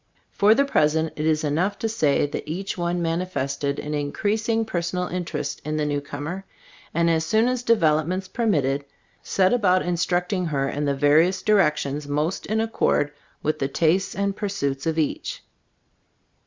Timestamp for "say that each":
1.87-2.75